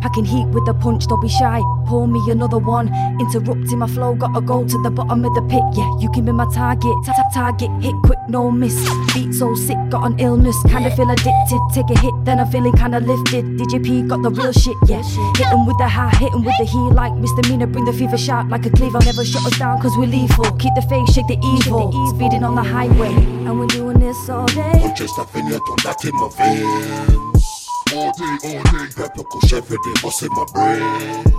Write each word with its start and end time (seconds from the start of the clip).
Packing 0.00 0.24
heat 0.24 0.46
with 0.48 0.64
the 0.66 0.74
punch, 0.74 1.06
don't 1.06 1.20
be 1.20 1.28
shy. 1.28 1.60
Pour 1.86 2.06
me 2.06 2.20
another 2.30 2.58
one. 2.58 2.88
Interrupting 3.18 3.78
my 3.78 3.86
flow, 3.86 4.14
gotta 4.14 4.40
go 4.40 4.64
to 4.64 4.82
the 4.82 4.90
bottom 4.90 5.24
of 5.24 5.34
the 5.34 5.42
pit. 5.42 5.62
Yeah, 5.74 5.90
you 5.98 6.08
can 6.10 6.24
be 6.24 6.32
my 6.32 6.46
target. 6.54 6.94
Ta 7.04 7.12
ta 7.12 7.24
target, 7.34 7.70
hit 7.82 7.94
quick, 8.04 8.18
no 8.28 8.50
miss. 8.50 8.76
Beat 9.14 9.32
so 9.34 9.54
sick, 9.54 9.76
got 9.90 10.06
an 10.06 10.18
illness. 10.18 10.56
Kinda 10.68 10.94
feel 10.94 11.10
addicted. 11.10 11.60
Take 11.72 11.90
a 11.90 11.98
hit, 11.98 12.14
then 12.24 12.38
I'm 12.40 12.46
feeling 12.50 12.74
kinda 12.74 13.00
lifted. 13.00 13.44
DJP 13.58 14.08
got 14.08 14.22
the 14.22 14.30
real 14.30 14.52
shit, 14.52 14.76
yeah. 14.86 15.02
Hit 15.36 15.48
'em 15.52 15.66
with 15.66 15.78
the 15.78 15.88
high, 15.88 16.14
hit 16.16 16.32
'em 16.32 16.44
with 16.44 16.56
the 16.58 16.64
heat 16.64 16.92
like 16.94 17.14
misdemeanor. 17.16 17.66
Bring 17.66 17.84
the 17.84 17.92
fever 17.92 18.18
sharp 18.18 18.50
like 18.50 18.66
a 18.66 18.70
cleaver. 18.70 19.00
Never 19.00 19.24
shut 19.24 19.44
us 19.44 19.58
down, 19.58 19.80
cause 19.80 19.96
we're 19.96 20.06
lethal. 20.06 20.50
Keep 20.58 20.74
the 20.74 20.82
faith, 20.82 21.10
shake 21.12 21.26
the 21.26 21.38
evil. 21.54 21.92
Speeding 22.14 22.44
on 22.44 22.54
the 22.54 22.62
highway, 22.62 23.14
and 23.46 23.58
we're 23.58 23.66
doing 23.66 23.98
this 23.98 24.28
all 24.28 24.46
day. 24.46 24.80
Manchester 24.84 25.24
finger 25.24 25.56
on 25.56 25.76
that 25.84 26.04
in 26.04 26.14
my 26.14 26.28
veins. 26.36 27.27
All 27.94 28.12
day, 28.12 28.36
all 28.44 28.62
day. 28.64 28.86
Pepper 28.94 29.24
kush 29.24 29.52
every 29.54 29.78
day, 29.78 29.94
what's 30.02 30.22
in 30.22 30.28
my 30.32 30.44
brains. 30.52 31.32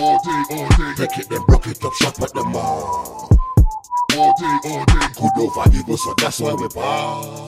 All 0.00 0.18
day, 0.24 0.56
all 0.56 0.68
day. 0.70 0.94
Take 0.96 1.18
it 1.18 1.28
then 1.28 1.42
broke 1.42 1.66
it 1.66 1.84
up, 1.84 1.92
shop 1.94 2.20
at 2.22 2.32
the 2.32 2.44
mall. 2.44 3.28
All 4.16 4.34
day, 4.38 4.58
all 4.70 4.84
day. 4.86 5.06
Good 5.14 5.36
over 5.36 5.76
evil, 5.76 5.96
so 5.98 6.14
that's 6.16 6.40
why 6.40 6.54
we 6.54 6.68
ball. 6.68 7.46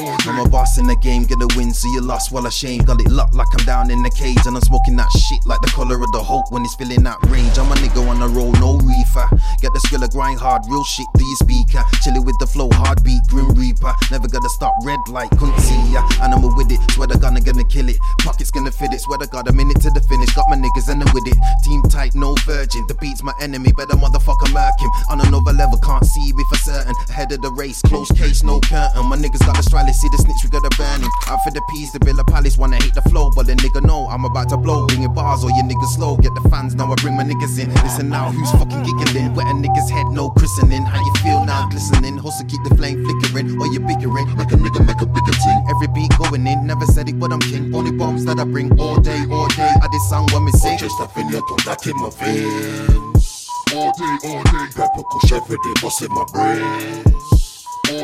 I'm 0.00 0.38
a 0.38 0.48
boss 0.48 0.78
in 0.78 0.86
the 0.86 0.96
game, 0.96 1.24
gonna 1.24 1.46
win, 1.56 1.74
so 1.74 1.88
you 1.92 2.00
lost 2.00 2.32
while 2.32 2.46
ashamed. 2.46 2.86
Got 2.86 3.00
it 3.00 3.10
locked 3.10 3.34
like 3.34 3.48
I'm 3.58 3.64
down 3.66 3.90
in 3.90 4.02
the 4.02 4.10
cage, 4.10 4.40
and 4.46 4.56
I'm 4.56 4.62
smoking 4.62 4.96
that 4.96 5.10
shit 5.12 5.44
like 5.44 5.60
the 5.60 5.68
color 5.68 5.96
of 5.96 6.10
the 6.12 6.22
hope 6.22 6.50
when 6.50 6.62
it's 6.62 6.74
feeling 6.74 7.02
that 7.04 7.18
range. 7.28 7.58
I'm 7.58 7.70
a 7.70 7.74
nigga 7.76 8.00
on 8.08 8.20
the 8.20 8.28
roll, 8.28 8.52
no 8.56 8.78
reefer. 8.80 9.28
Get 9.60 9.72
the 9.74 9.80
skrilla 9.84 10.10
grind 10.10 10.38
hard, 10.40 10.62
real 10.68 10.84
shit 10.84 11.06
to 11.16 11.24
your 11.24 11.36
speaker. 11.36 11.80
Uh? 11.80 12.00
Chilly 12.02 12.20
with 12.20 12.38
the 12.40 12.46
flow, 12.46 12.68
heartbeat, 12.72 13.22
grim 13.28 13.52
reaper. 13.52 13.92
Never 14.10 14.28
gonna 14.28 14.48
stop 14.48 14.74
red 14.84 15.00
light, 15.08 15.30
couldn't 15.36 15.60
see 15.60 15.80
ya. 15.92 16.06
Animal 16.22 16.54
with 16.56 16.70
it, 16.72 16.80
swear 16.92 17.08
to 17.08 17.18
God, 17.18 17.36
I'm 17.36 17.44
gonna 17.44 17.64
kill 17.64 17.88
it. 17.88 17.98
Pockets 18.20 18.50
gonna 18.50 18.72
fit 18.72 18.92
it, 18.92 19.00
swear 19.00 19.18
to 19.18 19.26
God, 19.26 19.48
a 19.48 19.52
minute 19.52 19.80
to 19.82 19.90
the 19.90 20.00
finish. 20.08 20.32
Got 20.34 20.48
my 20.48 20.56
niggas 20.56 20.90
in 20.90 20.98
the 21.00 21.08
with 21.12 21.26
it. 21.28 21.38
Team 21.64 21.82
tight, 21.88 22.14
no 22.14 22.34
virgin. 22.46 22.86
The 22.88 22.94
beat's 22.94 23.22
my 23.22 23.32
enemy, 23.40 23.72
better 23.72 23.96
motherfucker 23.96 24.52
murk 24.52 24.78
him. 24.80 24.90
On 25.10 25.20
another 25.20 25.52
level, 25.52 25.78
can't 25.78 26.04
see 26.04 26.32
me 26.32 26.44
for 26.48 26.56
certain. 26.56 26.94
Ahead 27.08 27.32
of 27.32 27.42
the 27.42 27.50
race, 27.52 27.82
close 27.82 28.10
case, 28.12 28.42
no 28.42 28.60
curtain. 28.60 29.06
My 29.06 29.16
niggas 29.16 29.44
got 29.44 29.56
the 29.56 29.62
see 29.92 30.08
the 30.08 30.18
snitch, 30.18 30.42
we 30.42 30.50
gotta 30.50 30.70
burn 30.76 31.02
him. 31.02 31.10
Out 31.28 31.42
for 31.44 31.50
the 31.50 31.62
peas, 31.70 31.92
the 31.92 31.98
Villa 32.04 32.24
Palace, 32.24 32.56
wanna 32.56 32.76
hate 32.76 32.94
the 32.94 33.02
flow, 33.02 33.30
but 33.30 33.46
the 33.46 33.54
nigga 33.54 33.82
know 33.84 34.06
I'm 34.08 34.24
about 34.24 34.48
to 34.50 34.56
blow. 34.56 34.86
Bringing 34.86 35.12
bars, 35.12 35.44
or 35.44 35.50
your 35.50 35.64
niggas 35.64 35.94
slow. 35.94 36.16
Get 36.16 36.34
the 36.34 36.48
fans, 36.50 36.74
now 36.74 36.90
I 36.90 36.94
bring 36.96 37.16
my 37.16 37.24
niggas 37.24 37.58
in. 37.58 37.72
Listen 37.82 38.08
now, 38.08 38.30
who's 38.30 38.50
fucking 38.52 38.82
giggling? 38.82 39.34
Wet 39.34 39.46
a 39.46 39.54
nigga's 39.54 39.90
head, 39.90 40.06
no 40.10 40.30
christening. 40.30 40.84
How 40.84 40.98
you 40.98 41.14
feel 41.22 41.44
now, 41.44 41.68
glistening? 41.68 42.18
Hustle, 42.18 42.46
keep 42.46 42.62
the 42.64 42.74
flame 42.74 43.04
flickering, 43.04 43.60
or 43.60 43.66
you 43.68 43.80
bickering. 43.80 44.26
Make 44.36 44.52
a 44.52 44.58
nigga 44.58 44.84
make 44.86 45.00
a 45.00 45.06
bigger 45.06 45.36
thing. 45.44 45.58
Every 45.70 45.88
beat 45.94 46.10
going 46.18 46.46
in, 46.46 46.66
never 46.66 46.86
said 46.86 47.08
it, 47.08 47.18
but 47.18 47.32
I'm 47.32 47.40
king. 47.40 47.74
Only 47.74 47.92
bombs 47.92 48.24
that 48.24 48.38
I 48.38 48.44
bring 48.44 48.78
all 48.80 48.96
day, 48.96 49.24
all 49.30 49.48
day. 49.48 49.72
I 49.82 49.88
did 49.88 50.02
song 50.08 50.28
when 50.32 50.44
me 50.44 50.52
sing. 50.52 50.70
Manchester 50.70 51.06
finger 51.08 51.38
on 51.38 51.58
that 51.66 51.86
in 51.86 51.96
my 51.96 52.10
veins. 52.10 53.48
All 53.74 53.92
day, 53.92 54.28
all 54.28 54.42
day. 54.44 54.66
Pepper 54.74 55.02
kush 55.02 55.32
every 55.32 55.56
day, 55.56 55.74
what's 55.82 56.00
in 56.02 56.08
my 56.10 56.24
brains. 56.32 57.09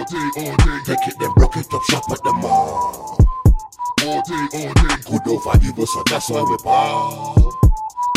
Day, 0.09 0.19
all 0.37 0.57
day. 0.57 0.79
Take 0.87 1.09
it 1.09 1.19
then 1.19 1.33
broke 1.33 1.57
it 1.57 1.75
up, 1.75 1.83
shop 1.91 2.05
at 2.13 2.23
the 2.23 2.33
mall. 2.35 3.19
All 4.05 4.23
day, 4.23 4.47
all 4.55 4.73
day. 4.75 4.97
Good 5.05 5.27
over 5.27 5.67
evil, 5.67 5.87
so 5.87 6.03
that's 6.09 6.31
why 6.31 6.43
we 6.43 6.57
ball. 6.63 7.46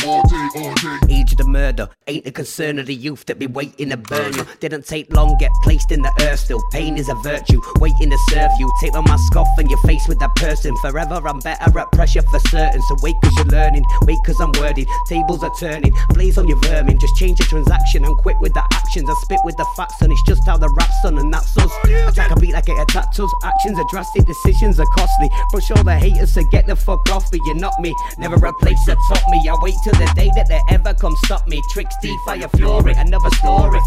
All 0.05 0.27
day, 0.27 0.49
all 0.55 0.73
day. 0.75 0.97
Age 1.09 1.31
of 1.33 1.37
the 1.37 1.45
murder 1.47 1.89
ain't 2.07 2.25
a 2.25 2.31
concern 2.31 2.79
of 2.79 2.85
the 2.85 2.95
youth 2.95 3.25
that 3.25 3.37
be 3.37 3.47
waiting 3.47 3.89
to 3.89 3.97
burn 3.97 4.33
you. 4.33 4.45
Didn't 4.59 4.85
take 4.85 5.13
long, 5.13 5.37
get 5.37 5.51
placed 5.63 5.91
in 5.91 6.01
the 6.01 6.11
earth. 6.21 6.39
Still, 6.39 6.61
pain 6.71 6.97
is 6.97 7.09
a 7.09 7.15
virtue, 7.15 7.61
waiting 7.79 8.09
to 8.09 8.17
serve 8.29 8.51
you. 8.59 8.71
Take 8.81 8.95
on 8.95 9.03
my 9.03 9.11
mask 9.11 9.35
off 9.35 9.47
and 9.57 9.69
you're 9.69 9.81
faced 9.81 10.07
with 10.07 10.19
that 10.19 10.35
person. 10.35 10.75
Forever, 10.77 11.27
I'm 11.27 11.39
better 11.39 11.79
at 11.79 11.91
pressure 11.91 12.21
for 12.23 12.39
certain. 12.39 12.81
So 12.83 12.95
wait, 13.01 13.15
cause 13.23 13.35
you're 13.35 13.45
learning, 13.45 13.83
wait, 14.03 14.17
cause 14.25 14.39
I'm 14.39 14.51
wording. 14.53 14.85
Tables 15.07 15.43
are 15.43 15.53
turning, 15.59 15.93
blaze 16.09 16.37
on 16.37 16.47
your 16.47 16.59
vermin. 16.61 16.99
Just 16.99 17.15
change 17.15 17.37
the 17.37 17.43
transaction 17.45 18.05
and 18.05 18.17
quit 18.17 18.39
with 18.39 18.53
the 18.53 18.63
actions. 18.73 19.09
I 19.09 19.13
spit 19.21 19.39
with 19.43 19.57
the 19.57 19.65
facts, 19.75 20.01
and 20.01 20.11
it's 20.11 20.23
just 20.23 20.45
how 20.45 20.57
the 20.57 20.69
rap's 20.69 21.01
done, 21.03 21.17
and 21.17 21.33
that's 21.33 21.57
us. 21.57 21.71
Attack 22.07 22.31
a 22.31 22.39
beat 22.39 22.53
like 22.53 22.69
it 22.69 22.79
attacks 22.79 23.19
us. 23.19 23.31
Actions 23.43 23.77
are 23.77 23.85
drastic, 23.89 24.25
decisions 24.25 24.79
are 24.79 24.87
costly. 24.97 25.29
Brush 25.51 25.71
all 25.71 25.83
the 25.83 25.95
haters 25.95 26.33
to 26.35 26.43
get 26.51 26.67
the 26.67 26.75
fuck 26.75 27.09
off 27.09 27.31
me. 27.31 27.39
You're 27.45 27.55
not 27.55 27.73
me, 27.79 27.93
never 28.17 28.35
a 28.45 28.53
place 28.53 28.83
to 28.85 28.95
top 29.09 29.29
me. 29.29 29.47
I 29.49 29.55
wait 29.61 29.75
till 29.83 29.88
the 29.91 30.11
day 30.15 30.29
that 30.35 30.47
they 30.47 30.61
ever 30.69 30.93
come 30.93 31.15
stop 31.25 31.47
me. 31.47 31.61
Trix, 31.71 31.95
D, 32.01 32.15
fire, 32.25 32.47
fury, 32.49 32.93
another 32.93 33.29
story. 33.31 33.79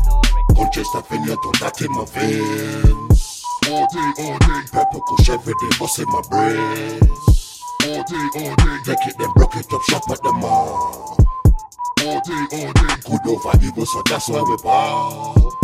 Manchester 0.55 1.03
finger 1.03 1.33
on 1.35 1.55
that 1.61 1.81
in 1.81 1.93
my 1.93 2.05
veins. 2.07 3.45
All 3.69 3.87
day, 3.93 4.23
all 4.23 4.39
day. 4.39 4.61
Pepper 4.73 5.01
kush 5.01 5.29
every 5.31 5.55
day, 5.55 5.77
what's 5.79 5.99
in 5.99 6.07
my 6.09 6.23
brains. 6.29 7.63
All 7.87 8.03
day, 8.05 8.27
all 8.37 8.57
day. 8.57 8.77
Take 8.85 9.07
it 9.07 9.19
then 9.19 9.33
broke 9.35 9.57
it 9.57 9.73
up, 9.73 9.83
shop 9.83 10.03
at 10.11 10.23
the 10.23 10.33
mall. 10.33 11.17
All 12.05 12.21
day, 12.21 12.47
all 12.53 12.73
day. 12.73 12.95
Good 13.05 13.27
over 13.27 13.65
evil, 13.65 13.87
so 13.87 14.03
that's 14.09 14.29
why 14.29 14.43
we 14.43 14.57
ball. 14.63 15.62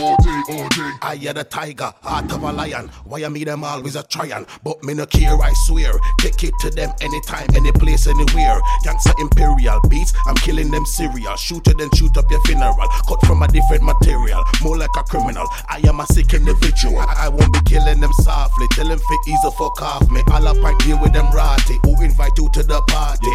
I 0.00 1.18
am 1.26 1.34
the 1.34 1.44
tiger, 1.44 1.92
heart 2.02 2.32
of 2.32 2.42
a 2.42 2.52
lion. 2.52 2.88
Why 3.04 3.22
I 3.22 3.28
me 3.28 3.44
them 3.44 3.64
always 3.64 3.96
a 3.96 4.02
tryin', 4.02 4.46
but 4.64 4.82
me 4.82 4.94
no 4.94 5.04
care, 5.04 5.36
I 5.36 5.52
swear. 5.66 5.92
Take 6.20 6.42
it 6.44 6.54
to 6.60 6.70
them 6.70 6.90
anytime, 7.02 7.46
any 7.54 7.70
place, 7.72 8.06
anywhere. 8.06 8.60
Gangsta 8.82 9.12
imperial 9.20 9.80
beats, 9.90 10.14
I'm 10.26 10.36
killing 10.36 10.70
them 10.70 10.86
serial. 10.86 11.36
Shoot 11.36 11.68
it 11.68 11.80
and 11.80 11.94
shoot 11.96 12.16
up 12.16 12.30
your 12.30 12.40
funeral. 12.44 12.88
Cut 13.08 13.20
from 13.26 13.42
a 13.42 13.48
different 13.48 13.82
material, 13.82 14.42
more 14.62 14.78
like 14.78 14.96
a 14.96 15.02
criminal. 15.02 15.46
I 15.68 15.82
am 15.84 16.00
a 16.00 16.06
sick 16.06 16.32
individual. 16.32 16.98
I, 16.98 17.26
I 17.26 17.28
won't 17.28 17.52
be 17.52 17.60
killing 17.66 18.00
them 18.00 18.12
softly. 18.14 18.68
Tell 18.72 18.88
them 18.88 18.98
fit 18.98 19.20
easy 19.28 19.50
fuck 19.58 19.82
off 19.82 20.10
me. 20.10 20.22
All 20.32 20.48
up 20.48 20.56
I 20.64 20.74
deal 20.78 20.98
with 21.00 21.12
them 21.12 21.30
ratty. 21.34 21.78
Who 21.84 22.00
invite 22.02 22.38
you 22.38 22.48
to 22.54 22.62
the 22.62 22.80
party? 22.88 23.29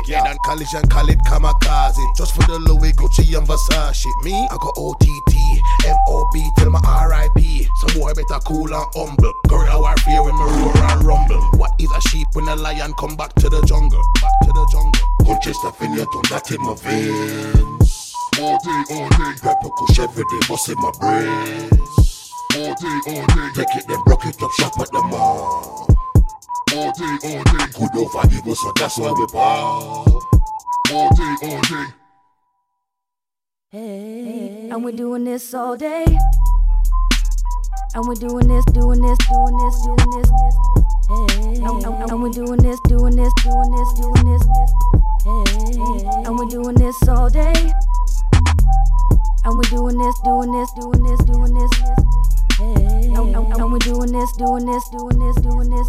Yeah, 0.56 0.80
and 0.80 0.90
call 0.90 1.10
it 1.10 1.20
kamikaze. 1.28 2.16
Just 2.16 2.34
for 2.34 2.44
the 2.48 2.58
Louis 2.58 2.94
Gucci 2.94 3.38
and 3.38 3.46
Versace. 3.46 4.06
Me, 4.24 4.32
I 4.32 4.56
got 4.56 4.78
OTT, 4.78 5.36
MOB 6.08 6.34
till 6.58 6.72
my 6.72 6.80
RIP. 6.80 7.68
Some 7.76 8.00
boy 8.00 8.14
better 8.14 8.40
cool 8.46 8.74
and 8.74 8.88
humble. 8.96 9.34
Guerrilla 9.50 9.82
warfare 9.82 10.24
when 10.24 10.34
me 10.34 10.46
roar 10.48 10.78
and 10.78 11.04
rumble. 11.04 11.42
What 11.60 11.76
is 11.78 11.92
a 11.92 12.00
sheep 12.08 12.28
when 12.34 12.48
a 12.48 12.56
lion 12.56 12.94
come 12.98 13.18
back 13.18 13.34
to 13.36 13.50
the 13.50 13.62
jungle? 13.68 14.02
Back 14.22 14.32
to 14.44 14.48
the 14.48 14.66
jungle. 14.72 15.28
Manchester 15.28 15.72
finger 15.76 16.04
on 16.08 16.24
that 16.32 16.50
in 16.50 16.62
my 16.64 16.74
veins. 16.80 18.14
All 18.40 18.58
day, 18.64 18.96
all 18.96 19.10
day. 19.10 19.36
Pepper 19.44 19.70
kush 19.76 20.00
every 20.00 20.24
day, 20.24 20.42
what's 20.48 20.70
in 20.70 20.80
my 20.80 20.92
brains. 21.04 22.32
All 22.56 22.74
day, 22.80 22.98
all 23.12 23.26
day. 23.28 23.48
Take 23.60 23.76
it 23.76 23.88
then 23.90 24.00
broke 24.06 24.26
it 24.26 24.42
up, 24.42 24.52
shop 24.54 24.80
at 24.80 24.90
the 24.90 25.04
mall. 25.04 25.84
All 26.72 26.92
day, 26.96 27.16
all 27.28 27.44
day. 27.44 27.66
Good 27.76 27.96
over 28.00 28.24
evil, 28.34 28.56
so 28.56 28.72
that's 28.80 28.98
why 28.98 29.12
we 29.12 29.28
ball. 29.28 30.35
All 30.92 31.10
day, 31.16 31.36
all 31.44 31.62
day. 31.62 31.86
Hey, 33.72 34.70
and 34.72 34.84
we're 34.84 34.92
doing 34.92 35.24
this 35.26 35.54
all 35.54 35.76
day. 35.76 36.06
And 37.96 38.08
we're 38.08 38.16
doing 38.16 38.48
this, 38.48 38.64
doing 38.74 39.02
this, 39.02 39.18
doing 39.28 39.58
this, 39.58 39.82
doing 39.84 40.12
this. 40.16 40.30
Hey, 41.08 41.64
and, 41.64 41.84
and- 41.86 42.12
and 42.12 42.22
we're 42.22 42.30
doing 42.30 42.58
this, 42.62 42.80
doing 42.88 43.16
this, 43.16 43.34
doing 43.44 43.72
this, 43.72 43.94
doing 44.00 44.26
this. 44.26 44.44
Hey, 45.26 46.24
and 46.26 46.38
we're 46.38 46.50
doing 46.50 46.76
this 46.76 47.08
all 47.08 47.30
day. 47.30 47.54
And 49.44 49.56
we're 49.56 49.70
doing 49.70 49.98
this, 49.98 50.20
doing 50.24 50.52
this, 50.52 50.72
doing 50.74 51.04
this, 51.04 51.20
doing 51.26 51.54
this. 51.54 51.72
Hey, 52.58 53.08
and, 53.16 53.36
and- 53.36 53.54
and 53.54 53.72
we're 53.72 53.80
doing 53.80 54.12
this, 54.12 54.32
doing 54.38 54.66
this, 54.66 54.90
doing 54.90 55.20
this, 55.20 55.36
doing 55.42 55.70
this. 55.70 55.88